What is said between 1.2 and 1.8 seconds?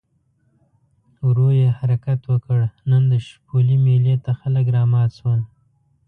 ورو یې